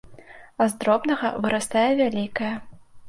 А 0.63 0.65
з 0.71 0.79
дробнага 0.83 1.31
вырастае 1.43 1.87
вялікае. 2.01 2.51